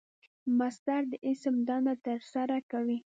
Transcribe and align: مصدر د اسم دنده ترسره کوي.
مصدر 0.59 1.01
د 1.11 1.13
اسم 1.29 1.55
دنده 1.67 1.93
ترسره 2.05 2.57
کوي. 2.71 2.97